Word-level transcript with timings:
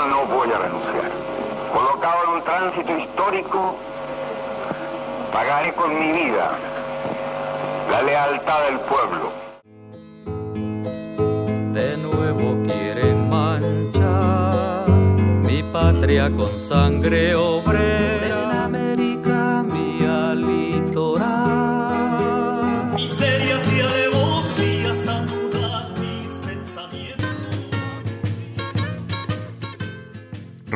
no 0.00 0.26
voy 0.26 0.50
a 0.50 0.58
renunciar. 0.58 1.10
Colocado 1.72 2.24
en 2.24 2.30
un 2.30 2.44
tránsito 2.44 2.98
histórico, 2.98 3.76
pagaré 5.32 5.72
con 5.74 5.98
mi 5.98 6.12
vida 6.12 6.52
la 7.90 8.02
lealtad 8.02 8.64
del 8.64 8.80
pueblo. 8.80 9.32
De 11.72 11.96
nuevo 11.96 12.62
quieren 12.66 13.28
manchar 13.28 14.88
mi 15.44 15.62
patria 15.62 16.30
con 16.30 16.58
sangre 16.58 17.34
obrera. 17.34 18.21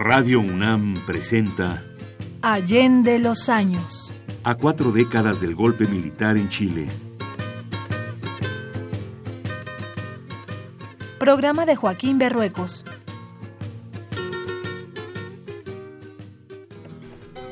Radio 0.09 0.38
UNAM 0.38 1.05
presenta 1.05 1.83
Allende 2.41 3.19
los 3.19 3.48
años. 3.48 4.15
a 4.45 4.55
cuatro 4.55 4.92
décadas 4.92 5.41
del 5.41 5.56
golpe 5.56 5.88
militar 5.88 6.37
en 6.37 6.48
Chile. 6.48 6.87
Programa 11.19 11.66
de 11.66 11.74
Joaquín 11.74 12.19
Berruecos. 12.19 12.84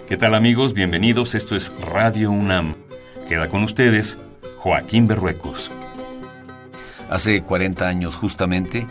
¿Qué 0.09 0.17
tal 0.17 0.37
amigos? 0.37 0.75
Bienvenidos. 0.75 1.35
Esto 1.35 1.57
es 1.57 1.73
Radio 1.81 2.31
UNAM. 2.31 2.77
Queda 3.29 3.49
con 3.49 3.65
ustedes 3.65 4.17
Joaquín 4.59 5.09
Berruecos. 5.09 5.73
Hace 7.11 7.43
40 7.43 7.89
años 7.89 8.15
justamente 8.15 8.87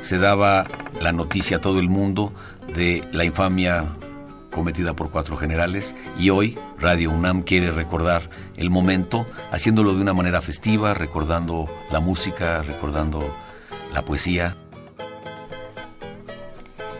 se 0.00 0.18
daba 0.18 0.66
la 1.00 1.12
noticia 1.12 1.58
a 1.58 1.60
todo 1.60 1.78
el 1.78 1.88
mundo 1.88 2.32
de 2.74 3.02
la 3.12 3.24
infamia 3.24 3.84
cometida 4.50 4.94
por 4.94 5.10
cuatro 5.10 5.36
generales 5.36 5.94
y 6.18 6.30
hoy 6.30 6.58
Radio 6.80 7.10
UNAM 7.10 7.42
quiere 7.42 7.70
recordar 7.70 8.28
el 8.56 8.70
momento 8.70 9.26
haciéndolo 9.52 9.94
de 9.94 10.02
una 10.02 10.14
manera 10.14 10.40
festiva, 10.42 10.94
recordando 10.94 11.68
la 11.90 12.00
música, 12.00 12.62
recordando 12.62 13.34
la 13.92 14.04
poesía. 14.04 14.56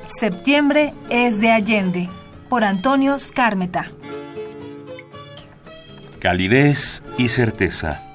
Septiembre 0.07 0.95
es 1.11 1.41
de 1.41 1.51
Allende, 1.51 2.09
por 2.49 2.65
Antonio 2.65 3.19
Scármeta. 3.19 3.91
Calidez 6.19 7.03
y 7.19 7.29
certeza. 7.29 8.08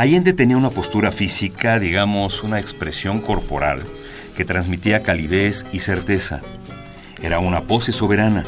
Allende 0.00 0.32
tenía 0.32 0.56
una 0.56 0.70
postura 0.70 1.10
física, 1.10 1.78
digamos, 1.78 2.42
una 2.42 2.58
expresión 2.58 3.20
corporal 3.20 3.82
que 4.34 4.46
transmitía 4.46 5.00
calidez 5.00 5.66
y 5.74 5.80
certeza. 5.80 6.40
Era 7.20 7.38
una 7.38 7.64
pose 7.66 7.92
soberana, 7.92 8.46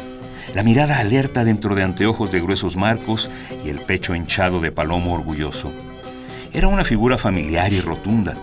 la 0.54 0.62
mirada 0.62 0.98
alerta 0.98 1.44
dentro 1.44 1.74
de 1.74 1.82
anteojos 1.82 2.32
de 2.32 2.40
gruesos 2.40 2.74
marcos 2.74 3.28
y 3.66 3.68
el 3.68 3.80
pecho 3.80 4.14
hinchado 4.14 4.62
de 4.62 4.72
palomo 4.72 5.12
orgulloso. 5.12 5.70
Era 6.54 6.68
una 6.68 6.86
figura 6.86 7.18
familiar 7.18 7.70
y 7.74 7.82
rotunda, 7.82 8.34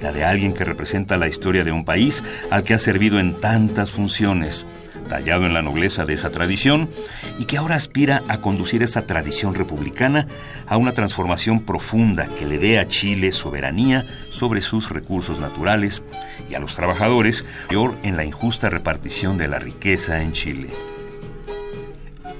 la 0.00 0.12
de 0.12 0.24
alguien 0.24 0.54
que 0.54 0.62
representa 0.62 1.18
la 1.18 1.26
historia 1.26 1.64
de 1.64 1.72
un 1.72 1.84
país 1.84 2.22
al 2.50 2.62
que 2.62 2.74
ha 2.74 2.78
servido 2.78 3.18
en 3.18 3.40
tantas 3.40 3.90
funciones, 3.90 4.64
tallado 5.04 5.46
en 5.46 5.54
la 5.54 5.62
nobleza 5.62 6.04
de 6.04 6.14
esa 6.14 6.30
tradición 6.30 6.88
y 7.38 7.44
que 7.44 7.56
ahora 7.56 7.76
aspira 7.76 8.22
a 8.28 8.40
conducir 8.40 8.82
esa 8.82 9.06
tradición 9.06 9.54
republicana 9.54 10.26
a 10.66 10.76
una 10.76 10.92
transformación 10.92 11.60
profunda 11.60 12.26
que 12.38 12.46
le 12.46 12.58
dé 12.58 12.78
a 12.78 12.88
Chile 12.88 13.32
soberanía 13.32 14.06
sobre 14.30 14.60
sus 14.60 14.90
recursos 14.90 15.38
naturales 15.38 16.02
y 16.50 16.54
a 16.54 16.60
los 16.60 16.74
trabajadores 16.74 17.44
peor 17.68 17.94
en 18.02 18.16
la 18.16 18.24
injusta 18.24 18.70
repartición 18.70 19.38
de 19.38 19.48
la 19.48 19.58
riqueza 19.58 20.22
en 20.22 20.32
Chile. 20.32 20.68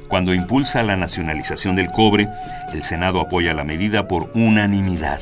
Cuando 0.09 0.35
impulsa 0.35 0.83
la 0.83 0.97
nacionalización 0.97 1.75
del 1.77 1.91
cobre, 1.91 2.29
el 2.73 2.83
Senado 2.83 3.20
apoya 3.20 3.55
la 3.55 3.64
medida 3.64 4.07
por 4.07 4.31
unanimidad. 4.35 5.20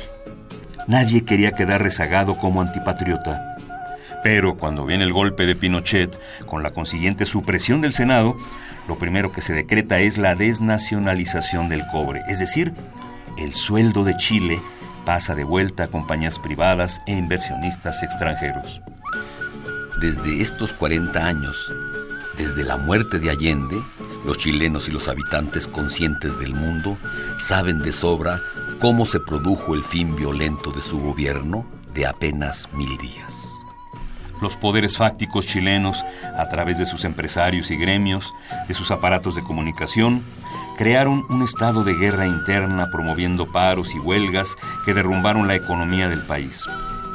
Nadie 0.87 1.23
quería 1.23 1.53
quedar 1.53 1.81
rezagado 1.81 2.37
como 2.37 2.61
antipatriota. 2.61 3.52
Pero 4.23 4.57
cuando 4.57 4.85
viene 4.85 5.03
el 5.03 5.13
golpe 5.13 5.45
de 5.45 5.55
Pinochet, 5.55 6.17
con 6.45 6.63
la 6.63 6.71
consiguiente 6.71 7.25
supresión 7.25 7.81
del 7.81 7.93
Senado, 7.93 8.37
lo 8.87 8.97
primero 8.97 9.31
que 9.31 9.41
se 9.41 9.53
decreta 9.53 9.99
es 9.99 10.17
la 10.17 10.35
desnacionalización 10.35 11.69
del 11.69 11.85
cobre, 11.91 12.21
es 12.27 12.39
decir, 12.39 12.73
el 13.37 13.53
sueldo 13.53 14.03
de 14.03 14.15
Chile 14.17 14.59
pasa 15.05 15.35
de 15.35 15.43
vuelta 15.43 15.85
a 15.85 15.87
compañías 15.87 16.39
privadas 16.39 17.01
e 17.07 17.13
inversionistas 17.13 18.03
extranjeros. 18.03 18.81
Desde 19.99 20.41
estos 20.41 20.73
40 20.73 21.25
años, 21.25 21.73
desde 22.37 22.63
la 22.63 22.77
muerte 22.77 23.19
de 23.19 23.29
Allende, 23.29 23.81
los 24.25 24.37
chilenos 24.37 24.87
y 24.87 24.91
los 24.91 25.07
habitantes 25.07 25.67
conscientes 25.67 26.39
del 26.39 26.55
mundo 26.55 26.97
saben 27.37 27.79
de 27.79 27.91
sobra 27.91 28.39
cómo 28.79 29.05
se 29.05 29.19
produjo 29.19 29.75
el 29.75 29.83
fin 29.83 30.15
violento 30.15 30.71
de 30.71 30.81
su 30.81 30.99
gobierno 30.99 31.65
de 31.93 32.05
apenas 32.05 32.69
mil 32.73 32.97
días. 32.97 33.42
Los 34.43 34.57
poderes 34.57 34.97
fácticos 34.97 35.47
chilenos, 35.47 36.03
a 36.37 36.49
través 36.49 36.77
de 36.77 36.85
sus 36.85 37.05
empresarios 37.05 37.71
y 37.71 37.77
gremios, 37.77 38.33
de 38.67 38.73
sus 38.73 38.91
aparatos 38.91 39.35
de 39.35 39.41
comunicación, 39.41 40.21
crearon 40.77 41.25
un 41.29 41.43
estado 41.43 41.85
de 41.85 41.93
guerra 41.93 42.27
interna 42.27 42.91
promoviendo 42.91 43.49
paros 43.49 43.95
y 43.95 43.99
huelgas 43.99 44.57
que 44.83 44.93
derrumbaron 44.93 45.47
la 45.47 45.55
economía 45.55 46.09
del 46.09 46.23
país. 46.23 46.65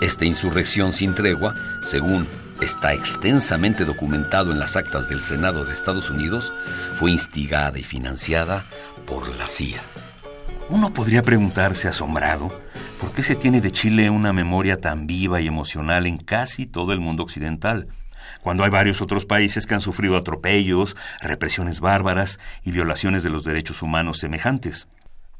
Esta 0.01 0.25
insurrección 0.25 0.95
sin 0.95 1.15
tregua, 1.15 1.55
según 1.83 2.27
está 2.63 2.95
extensamente 2.95 3.85
documentado 3.85 4.51
en 4.51 4.59
las 4.59 4.75
actas 4.75 5.11
del 5.11 5.21
Senado 5.21 5.67
de 5.67 5.75
Estados 5.75 6.09
Unidos, 6.09 6.51
fue 6.95 7.11
instigada 7.11 7.79
y 7.79 7.83
financiada 7.83 8.65
por 9.07 9.29
la 9.37 9.49
CIA. 9.49 9.83
Uno 10.71 10.95
podría 10.95 11.23
preguntarse 11.23 11.89
asombrado 11.89 12.59
por 12.99 13.13
qué 13.13 13.23
se 13.23 13.37
tiene 13.37 13.61
de 13.61 13.71
Chile 13.71 14.11
una 14.11 14.33
memoria 14.33 14.81
tan 14.81 15.07
viva 15.07 15.41
y 15.41 15.47
emocional 15.47 16.07
en 16.07 16.19
casi 16.19 16.67
todo 16.67 16.93
el 16.93 17.01
mundo 17.01 17.23
occidental, 17.23 17.89
cuando 18.43 18.65
hay 18.65 18.71
varios 18.71 19.01
otros 19.01 19.25
países 19.25 19.67
que 19.67 19.75
han 19.75 19.81
sufrido 19.81 20.17
atropellos, 20.17 20.97
represiones 21.21 21.81
bárbaras 21.81 22.41
y 22.65 22.73
violaciones 22.73 23.23
de 23.23 23.31
los 23.31 23.45
derechos 23.45 23.83
humanos 23.83 24.19
semejantes. 24.19 24.89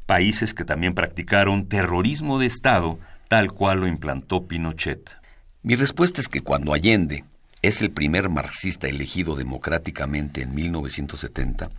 Países 0.07 0.55
que 0.55 0.65
también 0.65 0.95
practicaron 0.95 1.69
terrorismo 1.69 2.39
de 2.39 2.47
Estado 2.47 2.99
tal 3.29 3.53
cual 3.53 3.81
lo 3.81 3.89
implantó 3.89 4.47
Pinochet. 4.47 5.17
Mi 5.63 5.75
respuesta 5.75 6.21
es 6.21 6.29
que 6.29 6.41
cuando 6.41 6.73
Allende 6.73 7.25
es 7.61 7.83
el 7.83 7.91
primer 7.91 8.29
marxista 8.29 8.89
elegido 8.89 9.35
democráticamente 9.35 10.43
en 10.43 10.55
1970, 10.55 11.71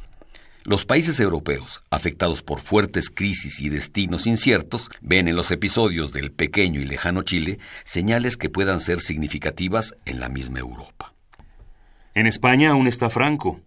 los 0.70 0.86
países 0.86 1.20
europeos, 1.20 1.82
afectados 1.90 2.44
por 2.44 2.60
fuertes 2.60 3.10
crisis 3.10 3.60
y 3.60 3.70
destinos 3.70 4.28
inciertos, 4.28 4.92
ven 5.02 5.28
en 5.28 5.36
los 5.36 5.50
episodios 5.50 6.14
del 6.14 6.32
pequeño 6.32 6.80
y 6.80 6.86
lejano 6.86 7.24
Chile 7.24 7.58
señales 7.86 8.38
que 8.38 8.52
puedan 8.52 8.80
ser 8.80 9.02
significativas 9.02 9.96
en 10.06 10.20
la 10.20 10.30
misma 10.30 10.60
Europa. 10.60 11.16
En 12.14 12.28
España 12.28 12.70
aún 12.70 12.86
está 12.86 13.10
Franco. 13.10 13.60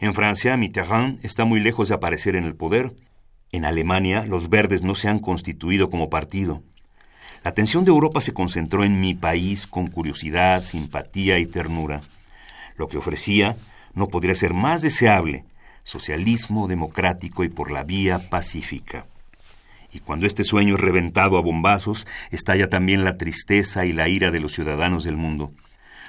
En 0.00 0.14
Francia, 0.14 0.56
Mitterrand 0.56 1.22
está 1.22 1.44
muy 1.44 1.60
lejos 1.60 1.90
de 1.90 1.96
aparecer 1.96 2.36
en 2.36 2.44
el 2.44 2.54
poder. 2.54 2.94
En 3.52 3.66
Alemania, 3.66 4.24
los 4.26 4.48
verdes 4.48 4.82
no 4.82 4.94
se 4.94 5.08
han 5.08 5.18
constituido 5.18 5.90
como 5.90 6.08
partido. 6.08 6.62
La 7.44 7.50
atención 7.50 7.84
de 7.84 7.90
Europa 7.90 8.22
se 8.22 8.32
concentró 8.32 8.82
en 8.82 8.98
mi 8.98 9.14
país 9.14 9.66
con 9.66 9.88
curiosidad, 9.88 10.62
simpatía 10.62 11.38
y 11.38 11.44
ternura. 11.44 12.00
Lo 12.78 12.88
que 12.88 12.96
ofrecía 12.96 13.56
no 13.92 14.08
podría 14.08 14.34
ser 14.34 14.54
más 14.54 14.80
deseable, 14.80 15.44
socialismo 15.86 16.66
democrático 16.66 17.44
y 17.44 17.48
por 17.48 17.70
la 17.70 17.84
vía 17.84 18.18
pacífica. 18.28 19.06
Y 19.92 20.00
cuando 20.00 20.26
este 20.26 20.44
sueño 20.44 20.74
es 20.74 20.80
reventado 20.80 21.38
a 21.38 21.40
bombazos, 21.40 22.06
estalla 22.30 22.68
también 22.68 23.04
la 23.04 23.16
tristeza 23.16 23.86
y 23.86 23.94
la 23.94 24.08
ira 24.08 24.30
de 24.30 24.40
los 24.40 24.52
ciudadanos 24.52 25.04
del 25.04 25.16
mundo. 25.16 25.52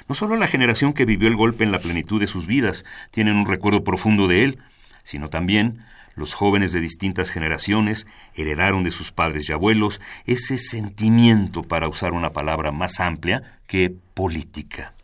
No 0.10 0.16
solo 0.16 0.36
la 0.36 0.48
generación 0.48 0.94
que 0.94 1.06
vivió 1.06 1.28
el 1.28 1.36
golpe 1.36 1.64
en 1.64 1.72
la 1.72 1.80
plenitud 1.80 2.20
de 2.20 2.28
sus 2.28 2.48
vidas 2.48 2.86
tienen 3.12 3.36
un 3.36 3.46
recuerdo 3.46 3.84
profundo 3.84 4.28
de 4.28 4.44
él, 4.44 4.60
sino 5.04 5.30
también 5.30 5.86
los 6.16 6.34
jóvenes 6.34 6.72
de 6.72 6.82
distintas 6.82 7.30
generaciones 7.30 8.08
heredaron 8.34 8.84
de 8.84 8.92
sus 8.92 9.12
padres 9.12 9.48
y 9.48 9.54
abuelos 9.54 10.02
ese 10.26 10.58
sentimiento, 10.58 11.62
para 11.62 11.88
usar 11.88 12.14
una 12.14 12.34
palabra 12.34 12.72
más 12.72 13.00
amplia, 13.00 13.60
que 13.68 13.94
política. 14.16 14.96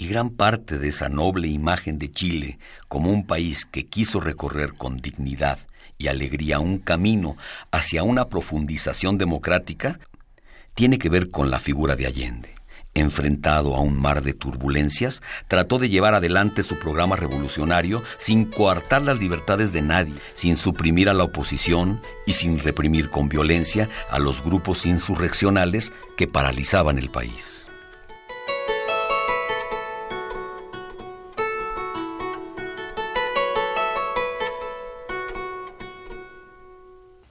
Y 0.00 0.06
gran 0.06 0.30
parte 0.30 0.78
de 0.78 0.88
esa 0.88 1.08
noble 1.08 1.48
imagen 1.48 1.98
de 1.98 2.08
Chile 2.12 2.60
como 2.86 3.10
un 3.10 3.26
país 3.26 3.66
que 3.66 3.86
quiso 3.86 4.20
recorrer 4.20 4.74
con 4.74 4.96
dignidad 4.96 5.58
y 5.98 6.06
alegría 6.06 6.60
un 6.60 6.78
camino 6.78 7.36
hacia 7.72 8.04
una 8.04 8.28
profundización 8.28 9.18
democrática 9.18 9.98
tiene 10.74 10.98
que 10.98 11.08
ver 11.08 11.30
con 11.30 11.50
la 11.50 11.58
figura 11.58 11.96
de 11.96 12.06
Allende 12.06 12.54
enfrentado 12.94 13.74
a 13.74 13.80
un 13.80 14.00
mar 14.00 14.22
de 14.22 14.34
turbulencias, 14.34 15.20
trató 15.46 15.78
de 15.78 15.88
llevar 15.88 16.14
adelante 16.14 16.62
su 16.62 16.78
programa 16.78 17.16
revolucionario 17.16 18.02
sin 18.18 18.44
coartar 18.44 19.02
las 19.02 19.18
libertades 19.18 19.72
de 19.72 19.82
nadie, 19.82 20.14
sin 20.34 20.56
suprimir 20.56 21.08
a 21.08 21.14
la 21.14 21.24
oposición 21.24 22.00
y 22.26 22.32
sin 22.32 22.58
reprimir 22.58 23.10
con 23.10 23.28
violencia 23.28 23.88
a 24.10 24.18
los 24.18 24.42
grupos 24.42 24.86
insurreccionales 24.86 25.92
que 26.16 26.26
paralizaban 26.26 26.98
el 26.98 27.10
país. 27.10 27.67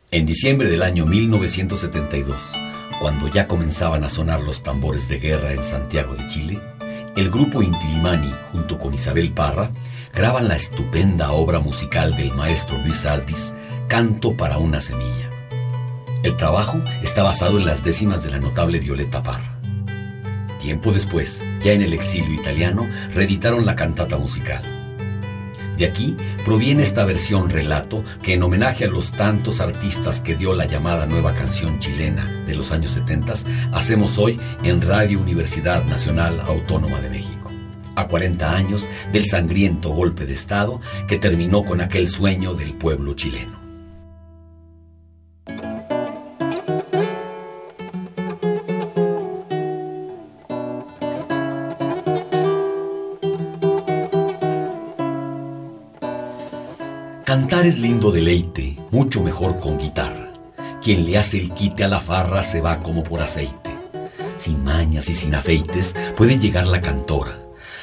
En 0.10 0.26
diciembre 0.26 0.70
del 0.70 0.84
año 0.84 1.06
1972, 1.06 2.54
cuando 3.02 3.28
ya 3.28 3.46
comenzaban 3.46 4.06
a 4.06 4.10
sonar 4.10 4.40
los 4.40 4.64
tambores 4.64 5.10
de 5.10 5.20
guerra 5.20 5.52
en 5.52 5.62
Santiago 5.62 6.16
de 6.16 6.26
Chile, 6.28 6.62
el 7.18 7.30
grupo 7.30 7.62
Intilimani, 7.62 8.32
junto 8.54 8.80
con 8.80 8.94
Isabel 8.94 9.34
Parra, 9.34 9.70
graban 10.14 10.48
la 10.48 10.56
estupenda 10.56 11.34
obra 11.34 11.60
musical 11.60 12.16
del 12.16 12.34
maestro 12.34 12.78
Luis 12.78 13.06
Alvis, 13.06 13.54
Canto 13.90 14.32
para 14.38 14.60
una 14.60 14.80
semilla. 14.80 15.30
El 16.24 16.38
trabajo 16.38 16.82
está 17.04 17.22
basado 17.24 17.58
en 17.58 17.66
las 17.66 17.84
décimas 17.84 18.24
de 18.24 18.32
la 18.32 18.40
notable 18.40 18.80
Violeta 18.80 19.22
Parra. 19.24 19.60
Tiempo 20.62 20.94
después, 20.94 21.44
ya 21.62 21.74
en 21.74 21.82
el 21.82 21.92
exilio 21.92 22.34
italiano, 22.34 22.88
reeditaron 23.14 23.66
la 23.66 23.76
cantata 23.76 24.18
musical. 24.18 24.77
De 25.78 25.86
aquí 25.86 26.18
proviene 26.44 26.82
esta 26.82 27.06
versión 27.06 27.50
relato 27.50 28.04
que 28.24 28.34
en 28.34 28.42
homenaje 28.42 28.86
a 28.86 28.90
los 28.90 29.12
tantos 29.12 29.62
artistas 29.62 30.22
que 30.22 30.36
dio 30.36 30.56
la 30.56 30.66
llamada 30.66 31.06
nueva 31.06 31.34
canción 31.36 31.80
chilena 31.80 32.26
de 32.48 32.56
los 32.56 32.72
años 32.72 32.94
70, 32.94 33.34
hacemos 33.74 34.18
hoy 34.18 34.40
en 34.64 34.82
Radio 34.82 35.20
Universidad 35.20 35.84
Nacional 35.86 36.42
Autónoma 36.48 37.00
de 37.00 37.12
México. 37.12 37.52
A 37.96 38.08
40 38.08 38.56
años 38.56 38.90
del 39.12 39.26
sangriento 39.26 39.90
golpe 39.90 40.26
de 40.26 40.34
Estado 40.34 40.82
que 41.08 41.18
terminó 41.18 41.64
con 41.64 41.80
aquel 41.82 42.08
sueño 42.08 42.54
del 42.54 42.74
pueblo 42.74 43.14
chileno. 43.14 43.67
Cantar 57.58 57.74
es 57.74 57.80
lindo 57.80 58.12
deleite, 58.12 58.78
mucho 58.92 59.24
mejor 59.24 59.60
con 59.60 59.80
guitarra. 59.80 60.32
Quien 60.80 61.08
le 61.08 61.18
hace 61.18 61.40
el 61.40 61.56
quite 61.56 61.84
a 61.84 61.88
la 61.88 62.00
farra 62.00 62.44
se 62.44 62.62
va 62.62 62.84
como 62.84 63.04
por 63.04 63.20
aceite. 63.20 63.72
Sin 64.38 64.64
mañas 64.64 65.10
y 65.10 65.16
sin 65.16 65.34
afeites 65.34 65.96
puede 66.16 66.38
llegar 66.38 66.68
la 66.68 66.82
cantora. 66.82 67.40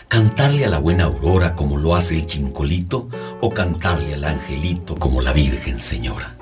Cantarle 0.07 0.65
a 0.65 0.69
la 0.69 0.79
buena 0.79 1.07
aurora 1.07 1.57
como 1.57 1.77
lo 1.77 1.97
hace 1.97 2.15
el 2.15 2.27
chincolito 2.27 3.09
o 3.41 3.51
cantarle 3.51 4.15
al 4.15 4.23
angelito 4.23 4.95
como 4.95 5.21
la 5.21 5.33
Virgen 5.33 5.81
Señora. 5.81 6.37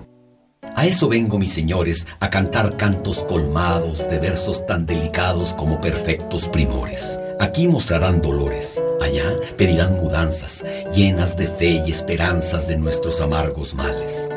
A 0.76 0.84
eso 0.84 1.08
vengo, 1.08 1.38
mis 1.38 1.54
señores, 1.54 2.06
a 2.20 2.28
cantar 2.28 2.76
cantos 2.76 3.24
colmados 3.24 4.10
de 4.10 4.18
versos 4.18 4.66
tan 4.66 4.84
delicados 4.84 5.54
como 5.54 5.80
perfectos 5.80 6.48
primores. 6.48 7.18
Aquí 7.40 7.66
mostrarán 7.68 8.22
dolores, 8.22 8.82
allá 9.00 9.24
pedirán 9.56 9.96
mudanzas, 9.96 10.64
llenas 10.94 11.36
de 11.36 11.48
fe 11.48 11.82
y 11.86 11.90
esperanzas 11.90 12.68
de 12.68 12.76
nuestros 12.76 13.20
amargos 13.20 13.74
males. 13.74 14.28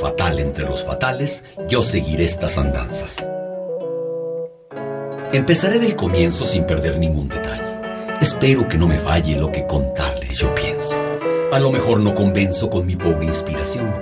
Fatal 0.00 0.38
entre 0.38 0.64
los 0.64 0.84
fatales, 0.84 1.44
yo 1.68 1.82
seguiré 1.82 2.24
estas 2.24 2.58
andanzas. 2.58 3.16
Empezaré 5.32 5.78
del 5.78 5.94
comienzo 5.94 6.46
sin 6.46 6.64
perder 6.64 6.98
ningún 6.98 7.28
detalle. 7.28 7.62
Espero 8.20 8.68
que 8.68 8.78
no 8.78 8.86
me 8.86 8.98
falle 8.98 9.36
lo 9.36 9.52
que 9.52 9.66
contarles 9.66 10.38
yo 10.38 10.54
pienso. 10.54 11.00
A 11.52 11.58
lo 11.58 11.70
mejor 11.70 12.00
no 12.00 12.14
convenzo 12.14 12.70
con 12.70 12.86
mi 12.86 12.96
pobre 12.96 13.26
inspiración. 13.26 13.94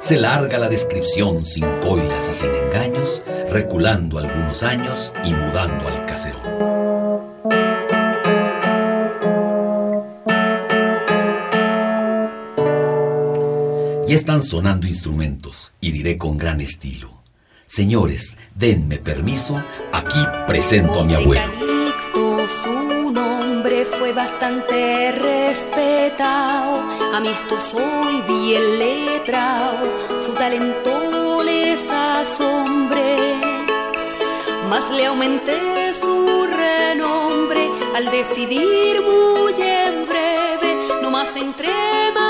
Se 0.00 0.16
larga 0.16 0.58
la 0.58 0.68
descripción 0.68 1.44
sin 1.44 1.64
coilas 1.80 2.28
y 2.30 2.34
sin 2.34 2.54
engaños, 2.54 3.22
reculando 3.50 4.18
algunos 4.18 4.62
años 4.62 5.12
y 5.24 5.32
mudando 5.32 5.88
al 5.88 6.04
caserón. 6.06 6.73
Ya 14.06 14.14
están 14.14 14.42
sonando 14.42 14.86
instrumentos 14.86 15.72
y 15.80 15.90
diré 15.90 16.18
con 16.18 16.36
gran 16.36 16.60
estilo. 16.60 17.22
Señores, 17.66 18.36
denme 18.54 18.98
permiso, 18.98 19.62
aquí 19.92 20.18
presento 20.46 21.00
a 21.00 21.04
mi 21.04 21.14
abuelo. 21.14 21.52
Su 22.62 23.10
nombre 23.10 23.86
fue 23.86 24.12
bastante 24.12 25.10
respetado, 25.12 26.82
amistoso 27.14 27.78
y 28.10 28.20
bien 28.30 28.78
letrado, 28.78 29.86
su 30.26 30.32
talento 30.34 31.42
les 31.42 31.80
asombré, 31.88 33.40
más 34.68 34.90
le 34.90 35.06
aumenté 35.06 35.94
su 35.94 36.46
renombre 36.46 37.70
al 37.96 38.10
decidir 38.10 39.00
muy 39.00 39.54
en 39.54 40.06
breve, 40.06 41.00
no 41.00 41.10
más 41.10 41.34
entre 41.36 41.68
martes 42.12 42.23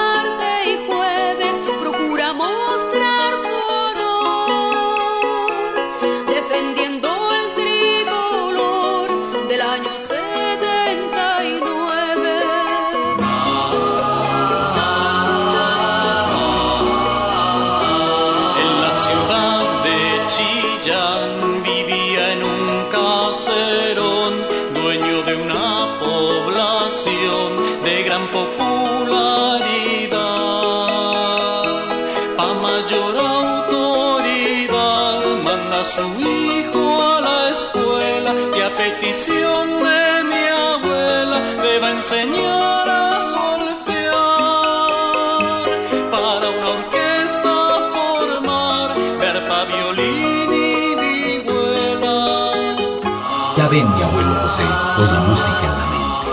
Ven 53.70 53.88
mi 53.94 54.02
abuelo 54.02 54.34
José 54.42 54.62
con 54.94 55.06
la 55.06 55.20
música 55.20 55.60
en 55.62 55.78
la 55.78 55.86
mente. 55.86 56.28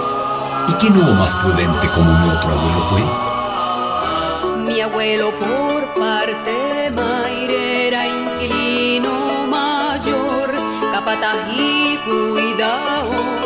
¿Y 0.68 0.74
quién 0.74 0.98
hubo 0.98 1.14
más 1.14 1.34
prudente 1.38 1.90
como 1.92 2.12
mi 2.20 2.30
otro 2.30 2.52
abuelo 2.52 2.82
fue? 2.90 3.02
Mi 4.66 4.82
abuelo 4.82 5.32
por 5.40 5.86
parte 6.00 6.92
Mayre 6.94 7.88
era 7.88 8.06
inquilino 8.06 9.48
mayor, 9.48 10.54
capataz 10.92 11.38
y 11.56 11.98
cuidador, 12.06 13.41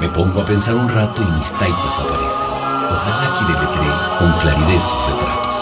Me 0.00 0.08
pongo 0.08 0.40
a 0.40 0.46
pensar 0.46 0.74
un 0.76 0.88
rato 0.88 1.20
y 1.20 1.30
mis 1.32 1.52
taitas 1.52 1.98
aparecen. 1.98 2.46
Ojalá 2.90 3.36
que 3.36 3.44
deletré 3.52 3.88
con 4.18 4.32
claridad 4.40 4.80
sus 4.80 5.00
retratos. 5.08 5.56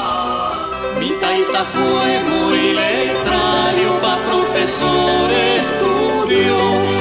Mi 1.01 1.11
taita 1.21 1.65
fue 1.75 2.23
muy 2.23 2.73
letrario, 2.73 4.01
va 4.01 4.17
profesor 4.29 5.31
estudió 5.59 6.57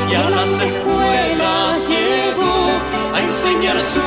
y 0.09 0.15
a 0.15 0.29
las 0.31 0.49
escuelas 0.49 1.87
llegó 1.87 2.55
a 3.13 3.21
enseñar 3.21 3.77
su 3.83 4.06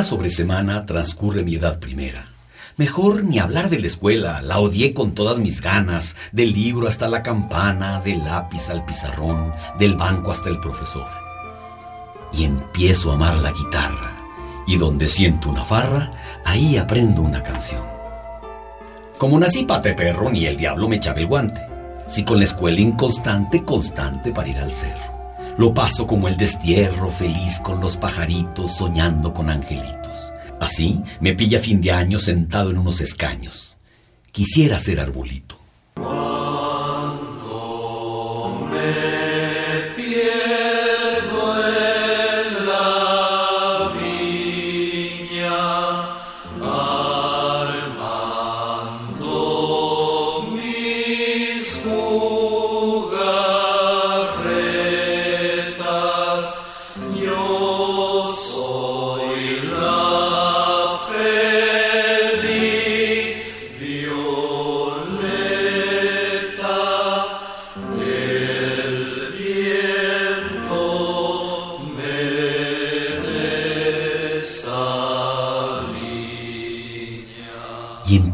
Semana 0.00 0.16
sobre 0.16 0.30
semana 0.30 0.86
transcurre 0.86 1.42
mi 1.42 1.56
edad 1.56 1.78
primera. 1.78 2.24
Mejor 2.78 3.22
ni 3.22 3.38
hablar 3.38 3.68
de 3.68 3.78
la 3.78 3.86
escuela, 3.86 4.40
la 4.40 4.58
odié 4.58 4.94
con 4.94 5.12
todas 5.14 5.38
mis 5.38 5.60
ganas, 5.60 6.16
del 6.32 6.54
libro 6.54 6.88
hasta 6.88 7.06
la 7.06 7.22
campana, 7.22 8.00
del 8.00 8.24
lápiz 8.24 8.70
al 8.70 8.82
pizarrón, 8.86 9.52
del 9.78 9.96
banco 9.96 10.30
hasta 10.30 10.48
el 10.48 10.58
profesor. 10.58 11.06
Y 12.32 12.44
empiezo 12.44 13.10
a 13.10 13.16
amar 13.16 13.36
la 13.40 13.52
guitarra, 13.52 14.16
y 14.66 14.78
donde 14.78 15.06
siento 15.06 15.50
una 15.50 15.66
farra, 15.66 16.12
ahí 16.46 16.78
aprendo 16.78 17.20
una 17.20 17.42
canción. 17.42 17.84
Como 19.18 19.38
nací 19.38 19.64
pate 19.64 19.92
perro, 19.92 20.30
ni 20.30 20.46
el 20.46 20.56
diablo 20.56 20.88
me 20.88 20.96
echaba 20.96 21.20
el 21.20 21.26
guante, 21.26 21.60
si 22.08 22.24
con 22.24 22.38
la 22.38 22.44
escuela 22.44 22.80
inconstante, 22.80 23.66
constante 23.66 24.32
para 24.32 24.48
ir 24.48 24.56
al 24.56 24.72
cerro. 24.72 25.19
Lo 25.60 25.74
paso 25.74 26.06
como 26.06 26.26
el 26.26 26.38
destierro, 26.38 27.10
feliz 27.10 27.60
con 27.62 27.80
los 27.80 27.98
pajaritos, 27.98 28.78
soñando 28.78 29.34
con 29.34 29.50
angelitos. 29.50 30.32
Así 30.58 31.02
me 31.20 31.34
pilla 31.34 31.60
fin 31.60 31.82
de 31.82 31.92
año 31.92 32.18
sentado 32.18 32.70
en 32.70 32.78
unos 32.78 33.02
escaños. 33.02 33.76
Quisiera 34.32 34.80
ser 34.80 35.00
arbolito. 35.00 35.58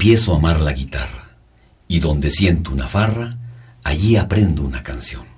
empiezo 0.07 0.35
a 0.35 0.37
amar 0.37 0.61
la 0.61 0.73
guitarra, 0.73 1.37
y 1.89 1.99
donde 1.99 2.31
siento 2.31 2.71
una 2.71 2.87
farra, 2.87 3.39
allí 3.83 4.15
aprendo 4.15 4.63
una 4.63 4.85
canción. 4.85 5.36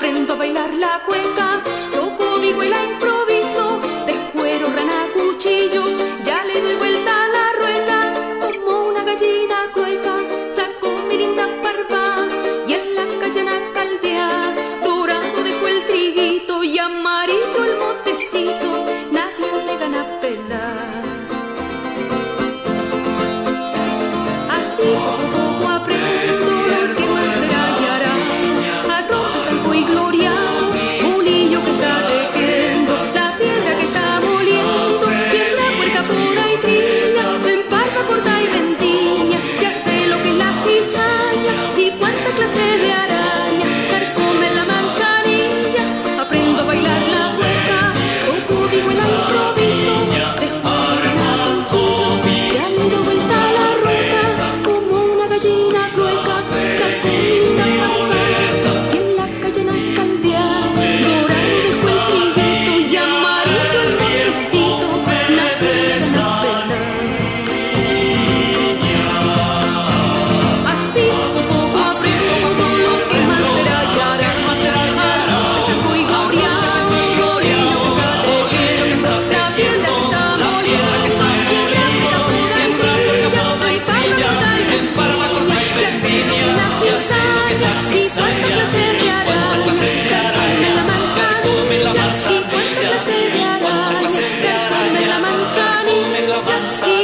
aprendo 0.00 0.32
a 0.32 0.36
bailar 0.36 0.72
la 0.72 1.02
cueca. 1.04 1.99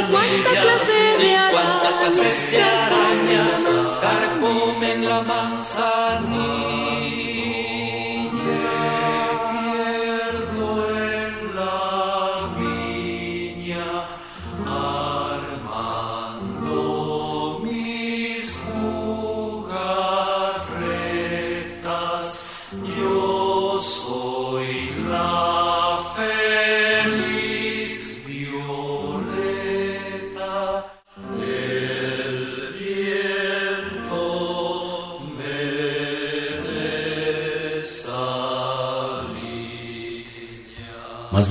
de 0.07 1.37
cuántas 1.51 1.95
clases 1.97 2.51
de 2.51 2.86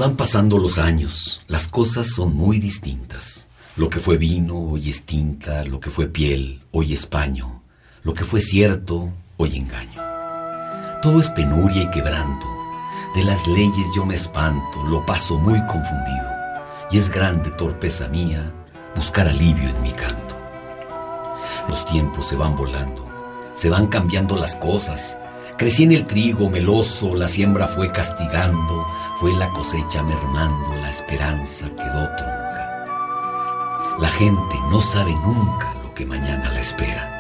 van 0.07 0.17
pasando 0.17 0.59
los 0.59 0.79
años, 0.79 1.43
las 1.49 1.67
cosas 1.67 2.07
son 2.07 2.37
muy 2.37 2.61
distintas. 2.61 3.49
Lo 3.75 3.91
que 3.91 3.99
fue 3.99 4.17
vino 4.17 4.57
hoy 4.57 4.89
es 4.89 5.03
tinta, 5.03 5.65
lo 5.65 5.81
que 5.81 5.91
fue 5.91 6.07
piel 6.07 6.63
hoy 6.71 6.93
es 6.93 7.07
paño, 7.07 7.65
lo 8.05 8.15
que 8.15 8.23
fue 8.23 8.41
cierto 8.41 9.11
hoy 9.37 9.57
engaño. 9.57 10.01
Todo 11.03 11.19
es 11.19 11.29
penuria 11.31 11.83
y 11.83 11.91
quebranto. 11.91 12.47
De 13.17 13.25
las 13.25 13.49
leyes 13.49 13.85
yo 13.97 14.07
me 14.07 14.15
espanto, 14.15 14.85
lo 14.85 15.05
paso 15.05 15.41
muy 15.41 15.59
confundido. 15.67 16.31
Y 16.93 16.99
es 16.99 17.11
grande 17.11 17.51
torpeza 17.51 18.07
mía 18.07 18.55
buscar 18.95 19.27
alivio 19.27 19.69
en 19.69 19.83
mi 19.83 19.91
canto. 19.91 20.37
Los 21.69 21.85
tiempos 21.85 22.29
se 22.29 22.37
van 22.37 22.55
volando, 22.55 23.05
se 23.55 23.71
van 23.71 23.89
cambiando 23.89 24.37
las 24.37 24.55
cosas. 24.55 25.19
Crecí 25.59 25.85
en 25.85 25.93
el 25.93 26.05
trigo 26.05 26.51
meloso, 26.51 27.15
la 27.15 27.29
siembra 27.29 27.67
fue 27.67 27.91
castigando, 27.91 28.87
fue 29.19 29.33
la 29.33 29.49
cosecha 29.53 30.03
mermando, 30.03 30.75
la 30.75 30.91
esperanza 30.91 31.67
quedó 31.71 32.07
trunca. 32.15 33.97
La 33.99 34.09
gente 34.09 34.55
no 34.71 34.83
sabe 34.83 35.15
nunca 35.25 35.73
lo 35.83 35.95
que 35.95 36.05
mañana 36.05 36.53
la 36.53 36.61
espera. 36.61 37.11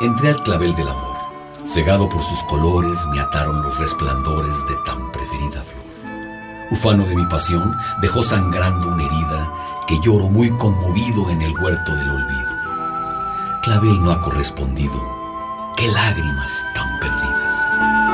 Entré 0.00 0.30
al 0.30 0.42
clavel 0.42 0.74
del 0.74 0.88
amor. 0.88 1.16
Cegado 1.64 2.08
por 2.08 2.24
sus 2.24 2.42
colores, 2.42 2.98
me 3.12 3.20
ataron 3.20 3.62
los 3.62 3.78
resplandores 3.78 4.56
de 4.66 4.74
tan 4.84 5.12
preferida 5.12 5.62
flor. 5.62 5.84
Ufano 6.72 7.04
de 7.04 7.14
mi 7.14 7.24
pasión, 7.26 7.72
dejó 8.02 8.24
sangrando 8.24 8.88
una 8.88 9.04
herida 9.04 9.52
que 9.86 10.00
lloro 10.00 10.28
muy 10.28 10.50
conmovido 10.58 11.30
en 11.30 11.40
el 11.40 11.56
huerto 11.56 11.94
del 11.94 12.10
olvido. 12.10 12.50
Clavel 13.62 14.02
no 14.02 14.10
ha 14.10 14.20
correspondido. 14.20 15.23
Qué 15.76 15.88
lágrimas 15.90 16.64
tan 16.74 16.98
perdidas. 17.00 18.13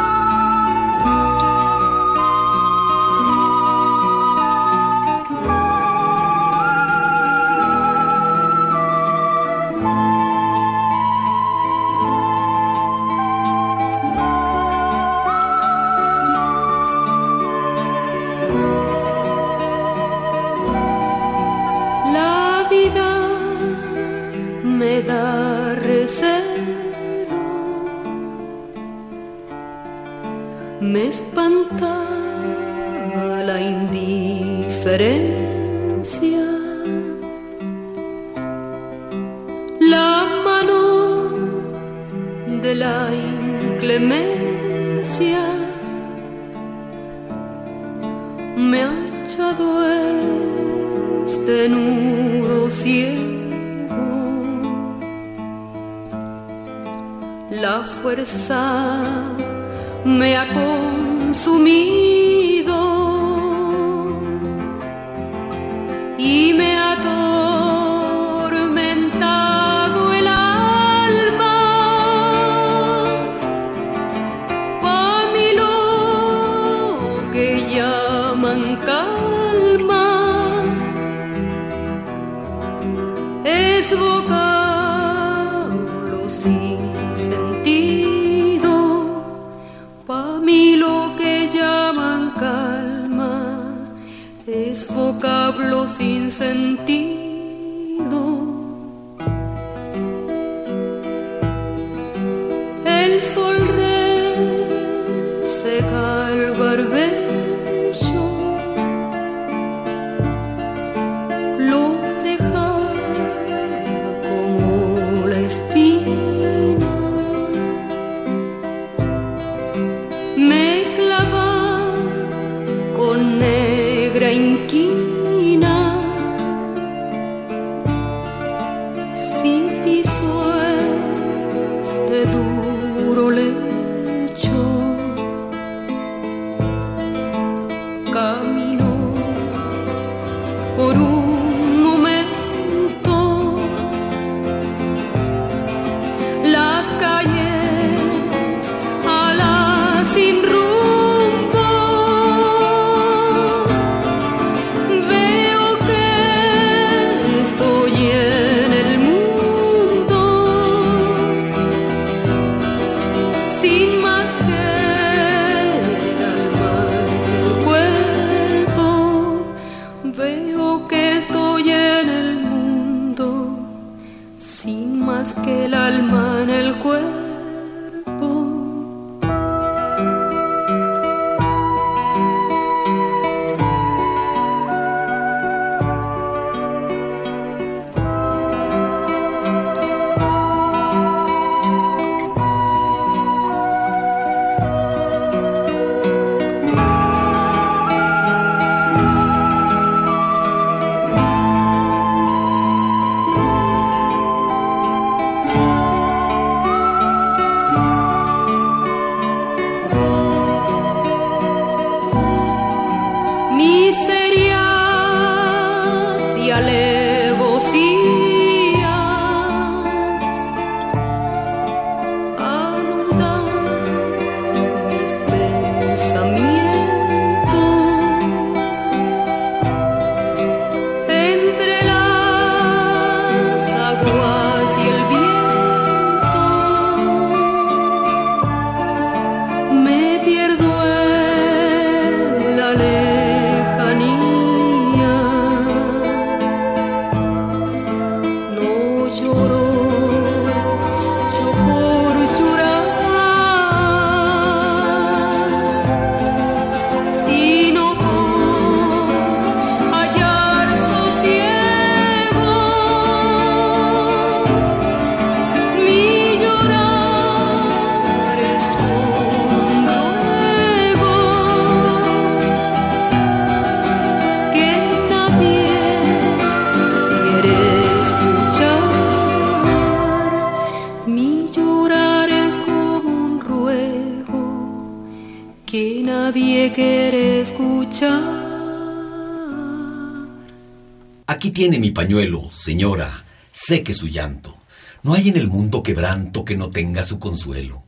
Tiene 291.61 291.79
mi 291.79 291.91
pañuelo, 291.91 292.49
señora, 292.51 293.27
seque 293.53 293.93
su 293.93 294.09
llanto. 294.09 294.57
No 295.03 295.13
hay 295.13 295.29
en 295.29 295.37
el 295.37 295.47
mundo 295.47 295.83
quebranto 295.83 296.43
que 296.43 296.57
no 296.57 296.71
tenga 296.71 297.03
su 297.03 297.19
consuelo. 297.19 297.83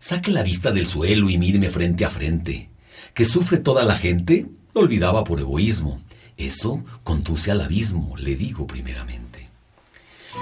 Saque 0.00 0.32
la 0.32 0.42
vista 0.42 0.72
del 0.72 0.88
suelo 0.88 1.30
y 1.30 1.38
míreme 1.38 1.70
frente 1.70 2.04
a 2.04 2.10
frente. 2.10 2.70
Que 3.14 3.24
sufre 3.24 3.58
toda 3.58 3.84
la 3.84 3.94
gente, 3.94 4.48
lo 4.74 4.80
olvidaba 4.80 5.22
por 5.22 5.38
egoísmo. 5.38 6.02
Eso 6.36 6.82
conduce 7.04 7.52
al 7.52 7.60
abismo, 7.60 8.16
le 8.16 8.34
digo 8.34 8.66
primeramente. 8.66 9.48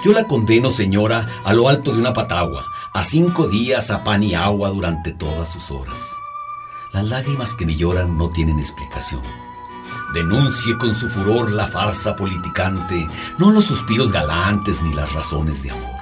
Yo 0.03 0.11
la 0.11 0.25
condeno, 0.25 0.71
señora, 0.71 1.29
a 1.43 1.53
lo 1.53 1.69
alto 1.69 1.93
de 1.93 1.99
una 1.99 2.13
patagua, 2.13 2.65
a 2.91 3.03
cinco 3.03 3.49
días 3.49 3.91
a 3.91 4.03
pan 4.03 4.23
y 4.23 4.33
agua 4.33 4.71
durante 4.71 5.11
todas 5.11 5.47
sus 5.51 5.69
horas. 5.69 5.99
Las 6.91 7.03
lágrimas 7.05 7.53
que 7.53 7.67
me 7.67 7.75
lloran 7.75 8.17
no 8.17 8.31
tienen 8.31 8.57
explicación. 8.57 9.21
Denuncie 10.13 10.77
con 10.77 10.93
su 10.93 11.09
furor 11.09 11.51
la 11.51 11.67
farsa 11.67 12.15
politicante, 12.15 13.07
no 13.37 13.51
los 13.51 13.65
suspiros 13.65 14.11
galantes 14.11 14.81
ni 14.81 14.93
las 14.93 15.13
razones 15.13 15.63
de 15.63 15.71
amor. 15.71 16.01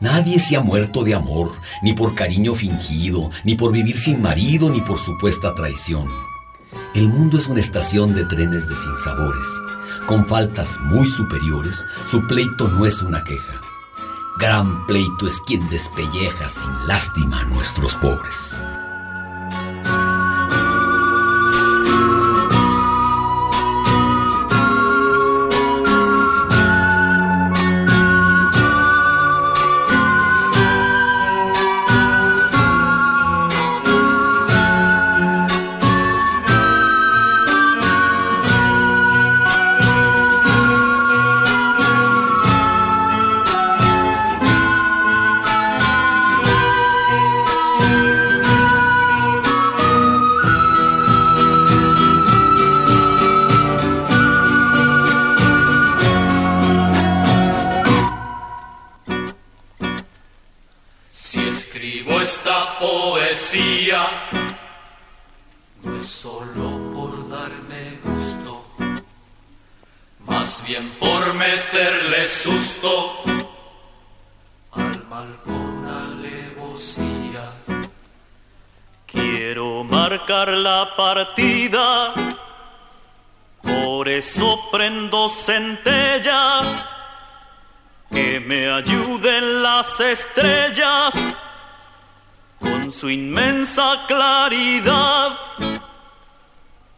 Nadie 0.00 0.38
se 0.38 0.56
ha 0.56 0.60
muerto 0.60 1.04
de 1.04 1.14
amor, 1.14 1.52
ni 1.82 1.92
por 1.92 2.14
cariño 2.14 2.54
fingido, 2.54 3.30
ni 3.44 3.54
por 3.54 3.72
vivir 3.72 3.98
sin 3.98 4.20
marido, 4.20 4.68
ni 4.68 4.80
por 4.80 4.98
supuesta 4.98 5.54
traición. 5.54 6.08
El 6.94 7.08
mundo 7.08 7.38
es 7.38 7.46
una 7.46 7.60
estación 7.60 8.14
de 8.14 8.24
trenes 8.24 8.68
de 8.68 8.76
sinsabores. 8.76 9.46
Con 10.06 10.26
faltas 10.26 10.78
muy 10.80 11.06
superiores, 11.06 11.84
su 12.10 12.26
pleito 12.26 12.68
no 12.68 12.84
es 12.84 13.00
una 13.02 13.22
queja. 13.24 13.60
Gran 14.38 14.86
pleito 14.86 15.28
es 15.28 15.40
quien 15.46 15.68
despelleja 15.70 16.48
sin 16.48 16.86
lástima 16.88 17.40
a 17.40 17.44
nuestros 17.44 17.94
pobres. 17.96 18.56
Centella, 85.28 86.62
que 88.10 88.40
me 88.40 88.70
ayuden 88.70 89.62
las 89.62 90.00
estrellas 90.00 91.14
con 92.58 92.90
su 92.92 93.10
inmensa 93.10 94.04
claridad 94.06 95.38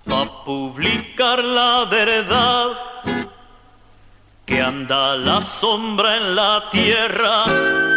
a 0.08 0.44
publicar 0.44 1.42
la 1.42 1.84
verdad 1.86 2.68
que 4.44 4.62
anda 4.62 5.16
la 5.16 5.42
sombra 5.42 6.16
en 6.16 6.36
la 6.36 6.70
tierra. 6.70 7.95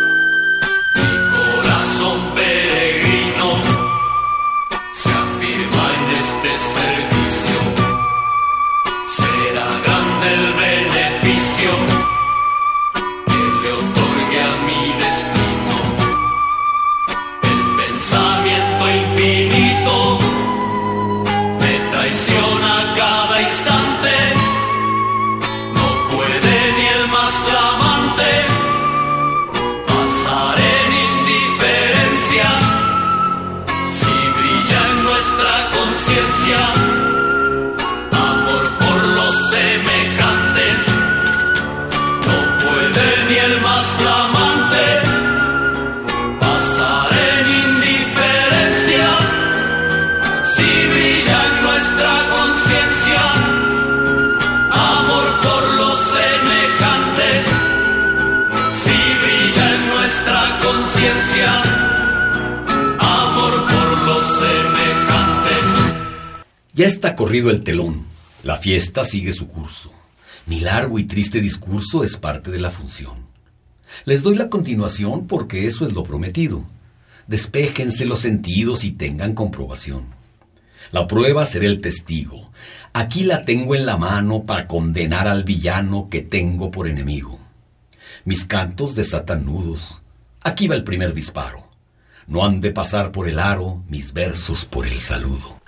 Ya 66.79 66.85
está 66.85 67.13
corrido 67.17 67.49
el 67.49 67.63
telón. 67.63 68.05
La 68.41 68.55
fiesta 68.55 69.03
sigue 69.03 69.33
su 69.33 69.49
curso. 69.49 69.91
Mi 70.45 70.61
largo 70.61 70.97
y 70.97 71.03
triste 71.03 71.41
discurso 71.41 72.05
es 72.05 72.15
parte 72.15 72.51
de 72.51 72.59
la 72.59 72.71
función. 72.71 73.27
Les 74.05 74.23
doy 74.23 74.35
la 74.35 74.49
continuación 74.49 75.27
porque 75.27 75.65
eso 75.65 75.85
es 75.85 75.91
lo 75.91 76.03
prometido. 76.03 76.63
Despéjense 77.27 78.05
los 78.05 78.19
sentidos 78.19 78.85
y 78.85 78.91
tengan 78.91 79.35
comprobación. 79.35 80.05
La 80.91 81.05
prueba 81.05 81.45
será 81.45 81.65
el 81.65 81.81
testigo. 81.81 82.49
Aquí 82.93 83.23
la 83.23 83.43
tengo 83.43 83.75
en 83.75 83.85
la 83.85 83.97
mano 83.97 84.43
para 84.43 84.65
condenar 84.65 85.27
al 85.27 85.43
villano 85.43 86.07
que 86.09 86.21
tengo 86.21 86.71
por 86.71 86.87
enemigo. 86.87 87.39
Mis 88.23 88.45
cantos 88.45 88.95
desatan 88.95 89.45
nudos. 89.45 90.01
Aquí 90.41 90.69
va 90.69 90.75
el 90.75 90.85
primer 90.85 91.13
disparo. 91.13 91.67
No 92.27 92.45
han 92.45 92.61
de 92.61 92.71
pasar 92.71 93.11
por 93.11 93.27
el 93.27 93.39
aro 93.39 93.83
mis 93.89 94.13
versos 94.13 94.63
por 94.63 94.87
el 94.87 94.99
saludo. 94.99 95.59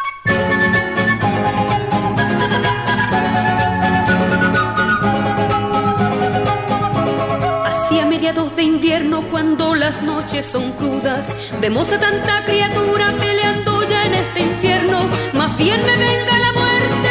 Hacia 7.66 8.06
mediados 8.06 8.56
de 8.56 8.64
invierno, 8.64 9.30
cuando 9.30 9.76
las 9.76 10.02
noches 10.04 10.46
son 10.46 10.72
crudas, 10.74 11.28
vemos 11.60 11.92
a 11.92 12.00
tanta 12.00 12.46
criatura 12.46 13.14
peleando 13.20 13.84
ya 13.90 14.06
en 14.06 14.14
este 14.14 14.42
infierno. 14.42 15.02
Más 15.34 15.58
bien 15.58 15.82
me 15.82 15.98
venga 15.98 16.40
la 16.40 16.54
muerte, 16.54 17.10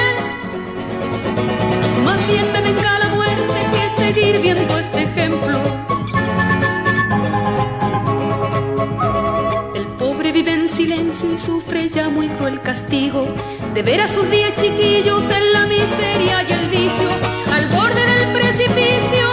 más 2.05 2.27
bien 2.27 2.53
me 2.53 2.63
venga 2.63 2.99
la 3.01 3.09
muerte 3.09 3.55
que 3.73 4.03
seguir 4.03 4.41
viendo 4.41 4.80
ya 11.89 12.11
muy 12.11 12.29
cruel 12.29 12.61
castigo 12.61 13.27
de 13.75 13.83
ver 13.83 14.01
a 14.03 14.09
sus 14.09 14.31
diez 14.31 14.55
chiquillos 14.55 15.25
en 15.25 15.53
la 15.53 15.67
miseria 15.67 16.43
y 16.49 16.53
el 16.53 16.69
vicio, 16.69 17.11
al 17.51 17.69
borde 17.69 18.05
del 18.05 18.33
precipicio. 18.33 19.27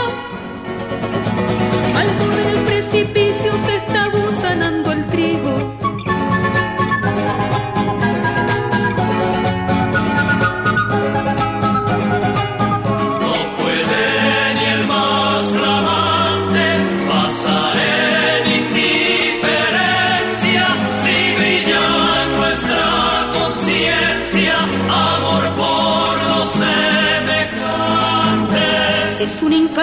Al 1.95 2.07
borde 2.17 2.43
del 2.43 2.63
precipicio 2.63 3.51
se 3.65 3.75
está 3.75 4.07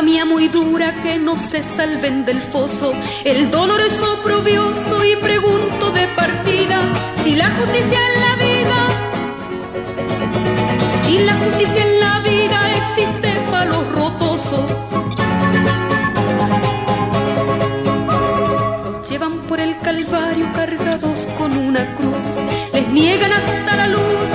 infamía 0.05 0.27
muy 0.27 0.49
dura 0.49 1.03
que 1.03 1.19
no 1.19 1.38
se 1.38 1.64
salven 1.77 2.27
del 2.27 2.43
foso. 2.43 2.93
El 3.25 3.51
dolor 3.51 3.81
es 3.81 3.99
oprobioso 4.03 5.03
y 5.03 5.17
pregunto 5.17 5.90
de 5.93 6.07
partida 6.09 6.79
si 7.23 7.35
la 7.37 7.49
justicia 7.57 7.99
en 8.09 8.21
la 8.21 8.37
vida, 8.45 8.79
si 11.07 11.19
la 11.21 11.35
justicia 11.38 11.83
en 11.87 12.01
la 12.01 12.19
vida 12.21 12.61
existe 12.81 13.33
para 13.51 13.64
los 13.64 13.93
rotosos. 13.93 14.67
Los 18.85 19.09
llevan 19.09 19.40
por 19.49 19.59
el 19.59 19.79
calvario 19.79 20.53
cargados 20.53 21.27
con 21.38 21.57
una 21.57 21.97
cruz, 21.97 22.45
les 22.75 22.87
niegan 22.88 23.33
hasta 23.33 23.77
la 23.77 23.87
luz, 23.87 24.29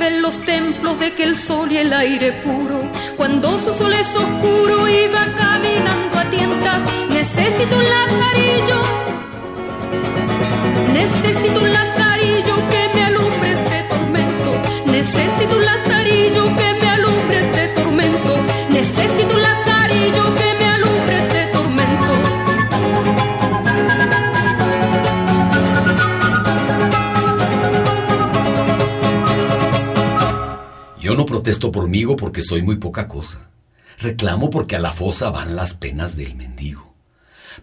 sirven 0.00 0.22
los 0.22 0.44
templos 0.44 0.98
de 0.98 1.12
que 1.12 1.24
el 1.24 1.36
sol 1.36 1.70
y 1.70 1.76
el 1.76 1.92
aire 1.92 2.32
puro? 2.32 2.90
Cuando 3.16 3.58
su 3.60 3.74
sol 3.74 3.92
es 3.92 4.08
oscuro 4.14 4.86
va 5.14 5.26
caminando 5.36 6.18
a 6.18 6.30
tientas, 6.30 6.59
porque 32.16 32.42
soy 32.42 32.62
muy 32.62 32.76
poca 32.76 33.08
cosa. 33.08 33.50
Reclamo 33.98 34.50
porque 34.50 34.76
a 34.76 34.78
la 34.78 34.92
fosa 34.92 35.30
van 35.30 35.56
las 35.56 35.74
penas 35.74 36.16
del 36.16 36.34
mendigo. 36.34 36.94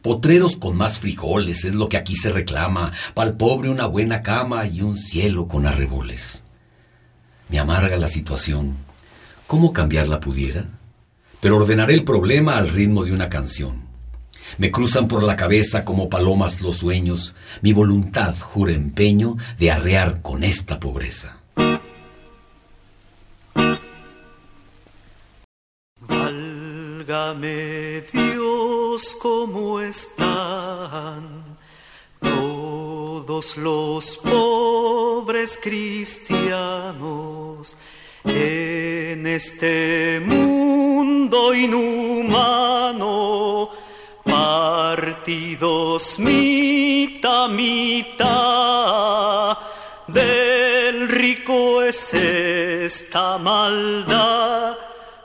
Potreros 0.02 0.58
con 0.58 0.78
más 0.78 1.00
frijoles 1.00 1.66
es 1.66 1.74
lo 1.74 1.90
que 1.90 1.98
aquí 1.98 2.16
se 2.16 2.30
reclama, 2.30 2.92
pa'l 3.14 3.36
pobre 3.38 3.70
una 3.70 3.88
buena 3.88 4.22
cama 4.22 4.68
y 4.68 4.82
un 4.82 4.96
cielo 4.98 5.48
con 5.48 5.66
arreboles. 5.66 6.44
Me 7.50 7.60
amarga 7.60 7.98
la 7.98 8.08
situación. 8.08 8.76
¿Cómo 9.48 9.74
cambiarla 9.74 10.20
pudiera? 10.20 10.66
Pero 11.40 11.58
ordenaré 11.58 11.94
el 11.94 12.04
problema 12.04 12.58
al 12.58 12.70
ritmo 12.70 13.04
de 13.06 13.14
una 13.14 13.30
canción. 13.30 13.88
Me 14.58 14.72
cruzan 14.72 15.08
por 15.08 15.24
la 15.24 15.36
cabeza 15.36 15.84
como 15.84 16.10
palomas 16.10 16.62
los 16.62 16.78
sueños, 16.78 17.34
mi 17.62 17.74
voluntad 17.74 18.36
jura 18.40 18.74
empeño 18.74 19.38
de 19.60 19.72
arrear 19.72 20.22
con 20.22 20.44
esta 20.44 20.80
pobreza. 20.80 21.38
Válgame 27.08 28.04
Dios, 28.12 29.16
¿cómo 29.22 29.80
están 29.80 31.58
todos 32.20 33.56
los 33.56 34.18
pobres 34.18 35.58
cristianos 35.62 36.98
en 38.26 39.26
este 39.26 40.22
mundo 40.26 41.54
inhumano? 41.54 43.00
Partidos 44.26 46.20
mitad, 46.20 47.48
mitad, 47.48 48.28
del 50.08 51.08
rico 51.08 51.84
es 51.84 52.14
esta 52.14 53.38
maldad 53.38 54.76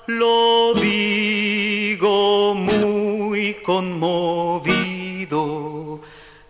lo 0.06 0.74
digo 0.74 2.54
muy 2.54 3.54
conmovido. 3.62 4.72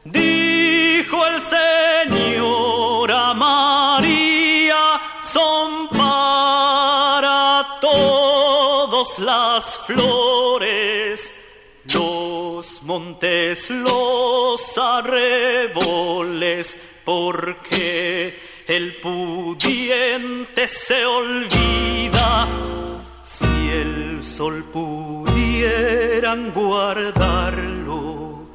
Dijo 0.05 1.27
el 1.27 1.41
Señor 1.41 3.11
a 3.13 3.35
María, 3.35 5.01
son 5.23 5.89
para 5.89 7.79
todos 7.81 9.19
las 9.19 9.77
flores, 9.87 11.33
los 11.93 12.83
montes, 12.83 13.71
los 13.71 14.79
arreboles, 14.79 15.75
porque 17.05 18.39
el 18.67 18.97
pudiente 18.97 20.67
se 20.69 21.05
olvida 21.05 22.49
el 23.81 24.23
sol 24.23 24.65
pudieran 24.73 26.53
guardarlo, 26.53 28.47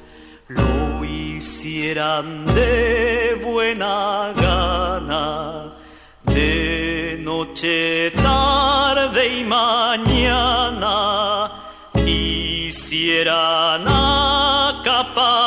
lo 0.48 1.04
hicieran 1.04 2.46
de 2.48 3.40
buena 3.44 4.34
gana, 4.36 5.74
de 6.24 7.18
noche, 7.22 8.12
tarde 8.12 9.40
y 9.40 9.44
mañana, 9.44 10.94
quisieran 12.06 13.86
acapararlo, 13.88 15.38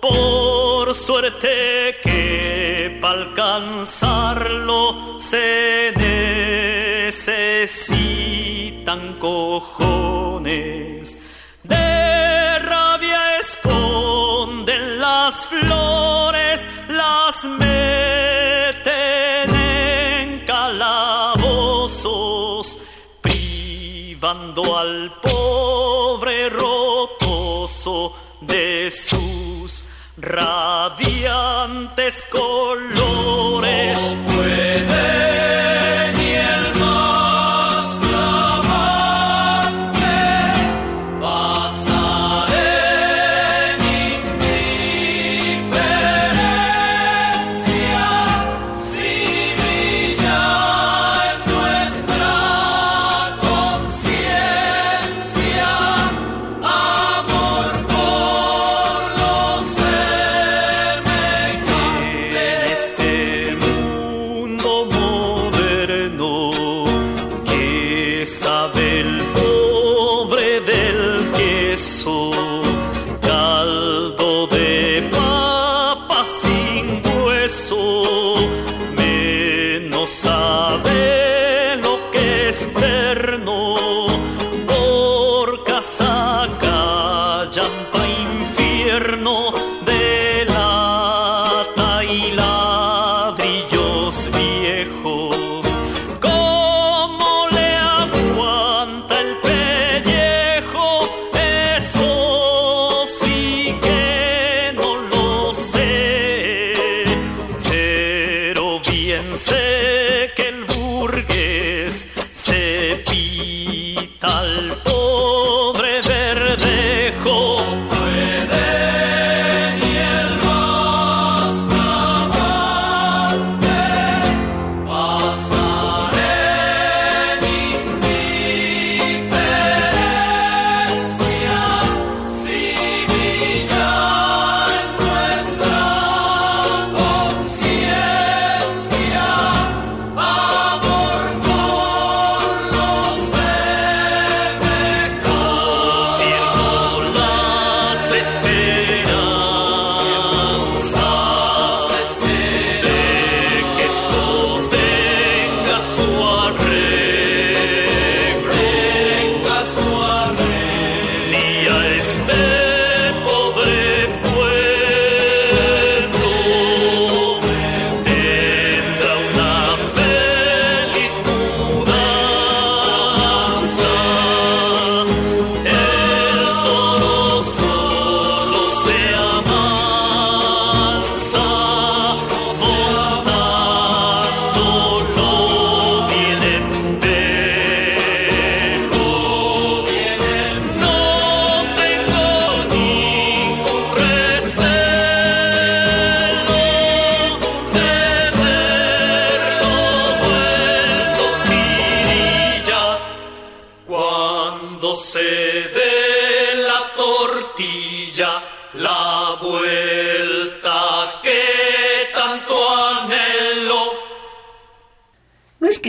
por 0.00 0.94
suerte 0.94 1.96
que 2.02 2.98
para 3.00 3.20
alcanzarlo 3.20 5.18
se 5.18 5.92
necesitan 7.62 9.18
cojones. 9.20 11.16
De 11.62 12.58
rabia 12.58 13.38
esconden 13.38 14.98
las 14.98 15.46
flores, 15.46 16.66
las 16.88 17.44
meten 17.44 18.82
en 19.54 20.44
calabozos, 20.44 20.96
privando 23.20 24.76
al 24.76 25.12
pobre 25.20 26.48
rocoso 26.50 28.12
de 28.40 28.90
sus 28.90 29.84
radiantes 30.16 31.06
colores. 32.28 33.98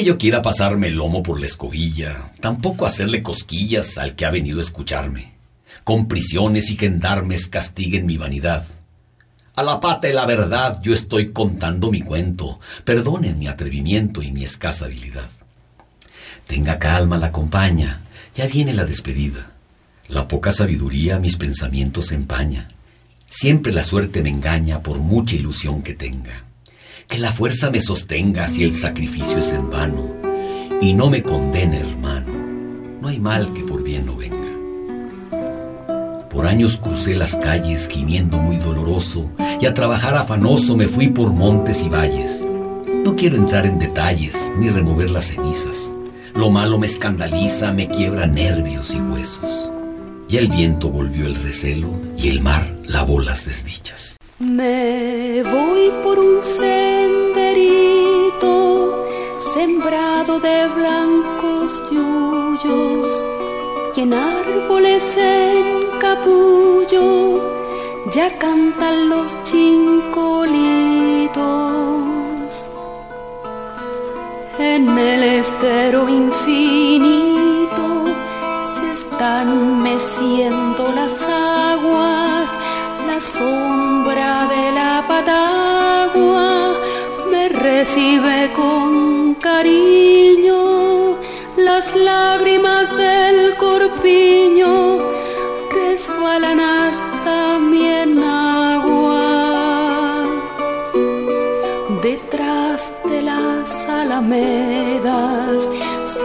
Yo 0.03 0.17
quiera 0.17 0.41
pasarme 0.41 0.87
el 0.87 0.95
lomo 0.95 1.23
por 1.23 1.39
la 1.39 1.45
escobilla, 1.45 2.31
tampoco 2.39 2.85
hacerle 2.85 3.23
cosquillas 3.23 3.97
al 3.97 4.15
que 4.15 4.25
ha 4.25 4.31
venido 4.31 4.59
a 4.59 4.61
escucharme. 4.61 5.33
Con 5.83 6.07
prisiones 6.07 6.69
y 6.69 6.75
gendarmes 6.75 7.47
castiguen 7.47 8.05
mi 8.05 8.17
vanidad. 8.17 8.65
A 9.55 9.63
la 9.63 9.79
pata 9.79 10.07
de 10.07 10.13
la 10.13 10.25
verdad 10.25 10.81
yo 10.81 10.93
estoy 10.93 11.31
contando 11.31 11.91
mi 11.91 12.01
cuento. 12.01 12.59
Perdonen 12.85 13.37
mi 13.37 13.47
atrevimiento 13.47 14.21
y 14.21 14.31
mi 14.31 14.43
escasa 14.43 14.85
habilidad. 14.85 15.29
Tenga 16.47 16.79
calma 16.79 17.17
la 17.17 17.31
compañía, 17.31 18.01
ya 18.35 18.47
viene 18.47 18.73
la 18.73 18.85
despedida. 18.85 19.51
La 20.07 20.27
poca 20.27 20.51
sabiduría 20.51 21.19
mis 21.19 21.37
pensamientos 21.37 22.11
empaña. 22.11 22.69
Siempre 23.27 23.73
la 23.73 23.83
suerte 23.83 24.21
me 24.21 24.29
engaña 24.29 24.81
por 24.81 24.99
mucha 24.99 25.35
ilusión 25.35 25.81
que 25.81 25.93
tenga 25.93 26.45
que 27.13 27.19
la 27.19 27.31
fuerza 27.31 27.69
me 27.69 27.79
sostenga 27.79 28.47
si 28.47 28.63
el 28.63 28.73
sacrificio 28.73 29.37
es 29.37 29.53
en 29.53 29.69
vano, 29.69 30.15
y 30.81 30.93
no 30.93 31.11
me 31.11 31.21
condene, 31.21 31.77
hermano. 31.77 32.33
No 32.99 33.07
hay 33.07 33.19
mal 33.19 33.53
que 33.53 33.61
por 33.61 33.83
bien 33.83 34.07
no 34.07 34.15
venga. 34.15 34.37
Por 36.31 36.47
años 36.47 36.77
crucé 36.77 37.13
las 37.13 37.35
calles 37.35 37.87
gimiendo 37.87 38.39
muy 38.39 38.57
doloroso, 38.57 39.29
y 39.61 39.67
a 39.67 39.75
trabajar 39.75 40.15
afanoso 40.15 40.75
me 40.75 40.87
fui 40.87 41.07
por 41.07 41.31
montes 41.31 41.83
y 41.83 41.89
valles. 41.89 42.43
No 43.05 43.15
quiero 43.15 43.37
entrar 43.37 43.67
en 43.67 43.77
detalles 43.77 44.51
ni 44.57 44.69
remover 44.69 45.11
las 45.11 45.27
cenizas. 45.27 45.91
Lo 46.33 46.49
malo 46.49 46.79
me 46.79 46.87
escandaliza, 46.87 47.71
me 47.73 47.89
quiebra 47.89 48.25
nervios 48.25 48.91
y 48.91 48.99
huesos. 48.99 49.69
Y 50.29 50.37
el 50.37 50.47
viento 50.47 50.89
volvió 50.89 51.27
el 51.27 51.35
recelo 51.35 51.91
y 52.17 52.29
el 52.29 52.41
mar 52.41 52.75
lavó 52.87 53.19
las 53.21 53.45
desdichas. 53.45 54.17
Me 54.43 55.41
voy 55.41 55.89
por 56.03 56.19
un 56.19 56.43
senderito 56.43 57.47
sembrado 59.53 60.39
de 60.41 60.67
blancos 60.67 61.81
yuyos 61.89 63.15
y 63.95 64.01
en 64.01 64.13
árboles 64.13 65.01
en 65.15 65.87
capullo 66.01 67.41
ya 68.11 68.37
cantan 68.37 69.07
los 69.09 69.31
chincolitos. 69.45 70.43
En 74.59 74.89
el 74.97 75.23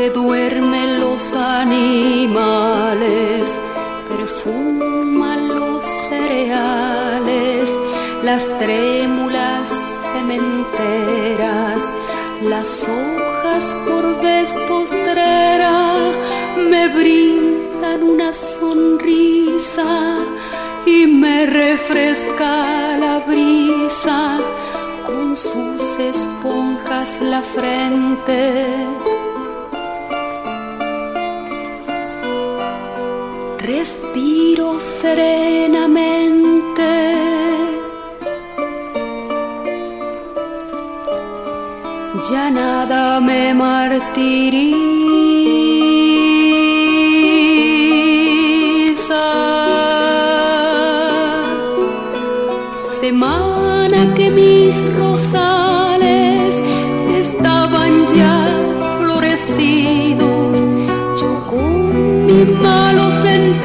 se 0.08 0.14
duermen 0.14 1.00
los 1.00 1.34
animales 1.34 3.42
perfuman 4.08 5.48
los 5.48 5.84
cereales 6.08 7.68
las 8.22 8.42
trémulas 8.58 9.68
cementeras, 10.12 11.82
las 12.42 12.84
hojas 12.84 13.64
por 13.86 14.22
vez 14.22 14.48
postrera 14.68 15.94
me 16.70 16.88
brindan 16.88 18.02
una 18.02 18.32
sonrisa 18.32 20.18
y 20.86 21.06
me 21.06 21.46
refresca 21.46 22.96
la 22.98 23.18
brisa 23.26 24.38
con 25.06 25.36
sus 25.36 25.98
esponjas 25.98 27.10
la 27.20 27.42
frente. 27.42 29.07
Respiro 33.68 34.80
serenamente 34.80 36.90
ya 42.30 42.50
nada 42.50 43.20
me 43.20 43.52
martiriza. 43.52 44.06
Semana 53.02 54.14
que 54.14 54.30
mis 54.30 54.74
rosales 54.94 56.54
estaban 57.22 58.06
ya 58.16 58.48
florecidos, 58.98 60.56
yo 61.20 61.30
con 61.50 62.26
mi 62.26 62.44
malo 62.62 62.77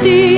ti. 0.03 0.32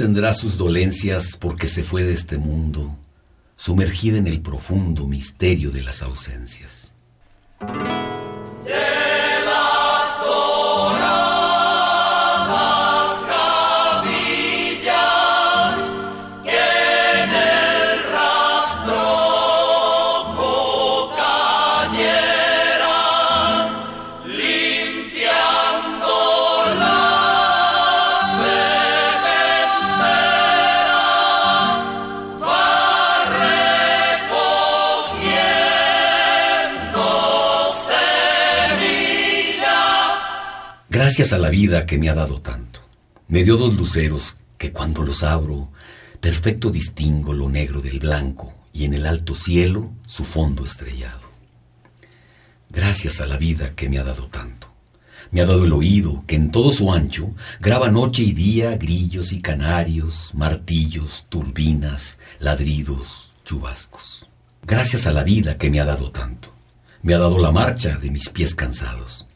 Tendrá 0.00 0.32
sus 0.32 0.56
dolencias 0.56 1.36
porque 1.38 1.66
se 1.66 1.82
fue 1.82 2.04
de 2.04 2.14
este 2.14 2.38
mundo, 2.38 2.96
sumergida 3.54 4.16
en 4.16 4.28
el 4.28 4.40
profundo 4.40 5.06
misterio 5.06 5.70
de 5.70 5.82
las 5.82 6.00
ausencias. 6.00 6.90
Gracias 41.10 41.32
a 41.32 41.38
la 41.38 41.50
vida 41.50 41.86
que 41.86 41.98
me 41.98 42.08
ha 42.08 42.14
dado 42.14 42.40
tanto. 42.40 42.82
Me 43.26 43.42
dio 43.42 43.56
dos 43.56 43.74
luceros 43.74 44.36
que 44.56 44.70
cuando 44.70 45.02
los 45.02 45.24
abro, 45.24 45.72
perfecto 46.20 46.70
distingo 46.70 47.32
lo 47.32 47.48
negro 47.48 47.80
del 47.80 47.98
blanco 47.98 48.54
y 48.72 48.84
en 48.84 48.94
el 48.94 49.04
alto 49.04 49.34
cielo 49.34 49.90
su 50.06 50.22
fondo 50.24 50.64
estrellado. 50.64 51.22
Gracias 52.70 53.20
a 53.20 53.26
la 53.26 53.38
vida 53.38 53.70
que 53.70 53.88
me 53.88 53.98
ha 53.98 54.04
dado 54.04 54.28
tanto. 54.28 54.68
Me 55.32 55.40
ha 55.40 55.46
dado 55.46 55.64
el 55.64 55.72
oído 55.72 56.22
que 56.28 56.36
en 56.36 56.52
todo 56.52 56.70
su 56.70 56.92
ancho 56.92 57.34
graba 57.58 57.90
noche 57.90 58.22
y 58.22 58.30
día 58.30 58.76
grillos 58.76 59.32
y 59.32 59.42
canarios, 59.42 60.30
martillos, 60.34 61.26
turbinas, 61.28 62.18
ladridos, 62.38 63.34
chubascos. 63.44 64.28
Gracias 64.64 65.08
a 65.08 65.12
la 65.12 65.24
vida 65.24 65.58
que 65.58 65.70
me 65.70 65.80
ha 65.80 65.84
dado 65.84 66.12
tanto. 66.12 66.54
Me 67.02 67.14
ha 67.14 67.18
dado 67.18 67.40
la 67.40 67.50
marcha 67.50 67.98
de 67.98 68.12
mis 68.12 68.28
pies 68.28 68.54
cansados. 68.54 69.26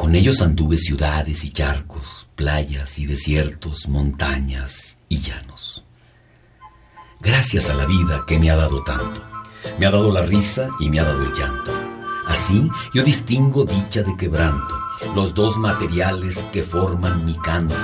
Con 0.00 0.14
ellos 0.14 0.40
anduve 0.40 0.78
ciudades 0.78 1.44
y 1.44 1.50
charcos, 1.50 2.26
playas 2.34 2.98
y 2.98 3.04
desiertos, 3.04 3.86
montañas 3.86 4.96
y 5.10 5.20
llanos. 5.20 5.84
Gracias 7.20 7.68
a 7.68 7.74
la 7.74 7.84
vida 7.84 8.24
que 8.26 8.38
me 8.38 8.50
ha 8.50 8.56
dado 8.56 8.82
tanto. 8.82 9.22
Me 9.78 9.84
ha 9.84 9.90
dado 9.90 10.10
la 10.10 10.22
risa 10.22 10.70
y 10.80 10.88
me 10.88 11.00
ha 11.00 11.04
dado 11.04 11.22
el 11.22 11.34
llanto. 11.34 11.70
Así 12.26 12.70
yo 12.94 13.02
distingo 13.02 13.66
dicha 13.66 14.02
de 14.02 14.16
quebranto, 14.16 14.74
los 15.14 15.34
dos 15.34 15.58
materiales 15.58 16.44
que 16.50 16.62
forman 16.62 17.26
mi 17.26 17.36
canto 17.36 17.76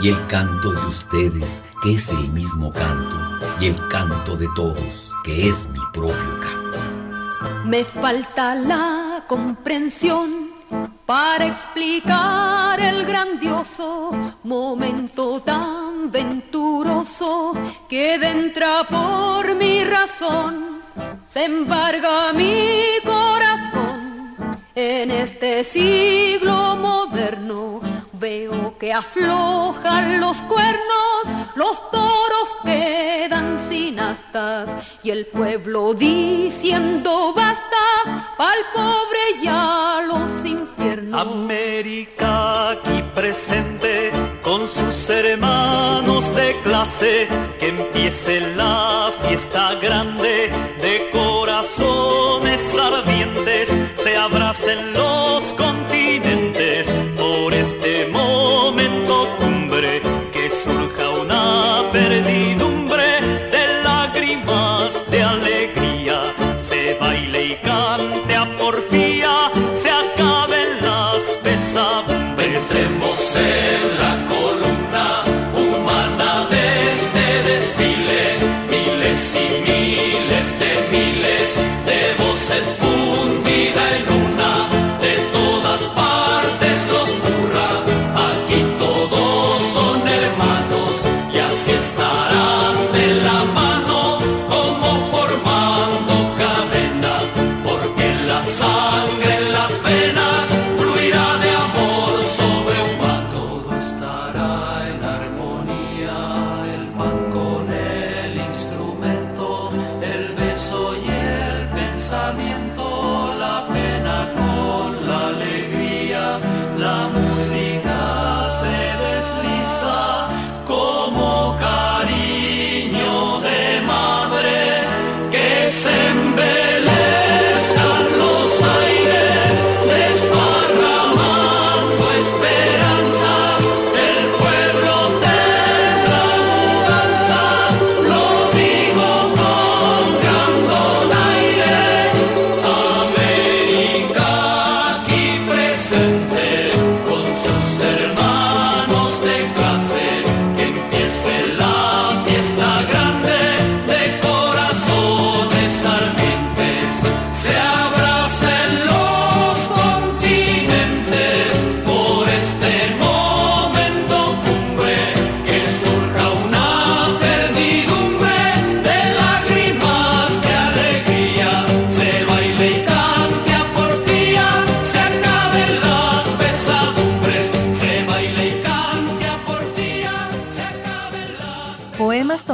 y 0.00 0.08
el 0.08 0.26
canto 0.26 0.72
de 0.72 0.86
ustedes, 0.88 1.62
que 1.84 1.94
es 1.94 2.08
el 2.08 2.30
mismo 2.30 2.72
canto, 2.72 3.16
y 3.60 3.66
el 3.66 3.76
canto 3.86 4.36
de 4.36 4.48
todos, 4.56 5.12
que 5.22 5.48
es 5.48 5.68
mi 5.68 5.78
propio 5.92 6.40
canto. 6.40 6.80
Me 7.64 7.84
falta 7.84 8.56
la 8.56 9.24
comprensión 9.28 10.39
para 11.10 11.44
explicar 11.44 12.78
el 12.78 13.04
grandioso 13.04 14.12
momento 14.44 15.40
tan 15.40 16.08
venturoso 16.08 17.52
que 17.88 18.14
entra 18.14 18.84
por 18.88 19.56
mi 19.56 19.82
razón, 19.82 20.82
se 21.32 21.46
embarga 21.46 22.32
mi 22.32 22.84
corazón. 23.04 24.56
En 24.76 25.10
este 25.10 25.64
siglo 25.64 26.76
moderno 26.76 27.79
veo 28.20 28.76
que 28.78 28.92
aflojan 28.92 30.20
los 30.20 30.36
cuernos, 30.42 31.22
los 31.54 31.90
toros 31.90 32.48
quedan 32.62 33.58
sin 33.70 33.98
astas 33.98 34.68
y 35.02 35.10
el 35.10 35.26
pueblo 35.26 35.94
diciendo 35.94 37.32
basta, 37.34 38.34
pa'l 38.36 38.58
pobre 38.74 39.42
ya 39.42 40.00
los 40.06 40.44
infiernos. 40.44 41.18
América 41.18 42.70
aquí 42.72 43.02
presente 43.14 44.12
con 44.42 44.68
sus 44.68 45.08
hermanos 45.08 46.32
de 46.34 46.60
clase, 46.62 47.26
que 47.58 47.68
empiece 47.68 48.40
la 48.54 49.10
fiesta 49.22 49.76
grande 49.76 50.50
de 50.82 51.10
corazones 51.10 52.60
ardientes, 52.78 53.70
se 53.94 54.14
abracen 54.14 54.92
los 54.92 55.42
continentes 55.54 55.69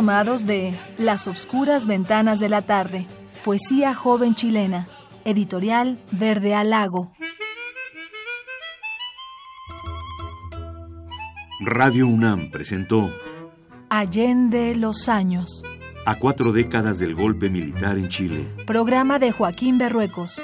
tomados 0.06 0.46
de 0.46 0.78
Las 0.98 1.26
Obscuras 1.26 1.84
Ventanas 1.84 2.38
de 2.38 2.48
la 2.48 2.62
Tarde, 2.62 3.08
Poesía 3.44 3.92
Joven 3.92 4.36
Chilena, 4.36 4.86
editorial 5.24 5.98
Verde 6.12 6.54
al 6.54 6.70
Lago. 6.70 7.10
Radio 11.58 12.06
UNAM 12.06 12.52
presentó 12.52 13.10
Allende 13.90 14.76
los 14.76 15.08
años. 15.08 15.64
A 16.06 16.14
cuatro 16.14 16.52
décadas 16.52 17.00
del 17.00 17.16
golpe 17.16 17.50
militar 17.50 17.98
en 17.98 18.08
Chile. 18.08 18.46
Programa 18.64 19.18
de 19.18 19.32
Joaquín 19.32 19.76
Berruecos. 19.76 20.40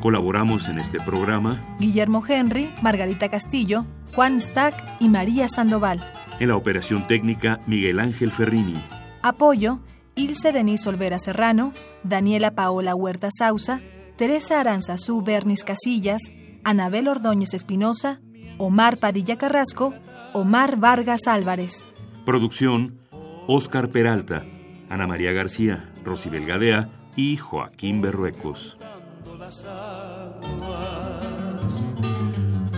Colaboramos 0.00 0.70
en 0.70 0.78
este 0.78 0.98
programa 0.98 1.76
Guillermo 1.78 2.24
Henry, 2.26 2.72
Margarita 2.80 3.28
Castillo, 3.28 3.84
Juan 4.14 4.40
Stack 4.40 4.74
y 5.00 5.08
María 5.08 5.48
Sandoval. 5.48 6.00
En 6.38 6.48
la 6.48 6.56
operación 6.56 7.06
técnica 7.06 7.60
Miguel 7.66 7.98
Ángel 7.98 8.30
Ferrini. 8.30 8.80
Apoyo 9.22 9.80
Ilse 10.14 10.52
Denise 10.52 10.88
Olvera 10.88 11.18
Serrano, 11.18 11.72
Daniela 12.04 12.52
Paola 12.52 12.94
Huerta 12.94 13.28
Sausa, 13.36 13.80
Teresa 14.16 14.60
Aranzazú 14.60 15.22
Bernis 15.22 15.64
Casillas, 15.64 16.22
Anabel 16.62 17.08
Ordóñez 17.08 17.54
Espinosa, 17.54 18.20
Omar 18.58 18.98
Padilla 18.98 19.36
Carrasco, 19.36 19.92
Omar 20.32 20.78
Vargas 20.78 21.26
Álvarez. 21.26 21.88
Producción 22.24 23.00
Óscar 23.48 23.88
Peralta, 23.88 24.44
Ana 24.88 25.08
María 25.08 25.32
García, 25.32 25.92
Rosibel 26.04 26.46
Gadea 26.46 26.88
y 27.16 27.36
Joaquín 27.36 28.00
Berruecos. 28.00 28.78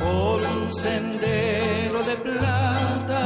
Por 0.06 0.40
un 0.42 0.72
sendero 0.72 1.98
de 2.04 2.16
plata 2.16 3.24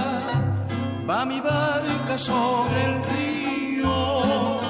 va 1.08 1.26
mi 1.26 1.40
barca 1.40 2.16
sobre 2.16 2.80
el 2.88 2.94
río 3.12 4.69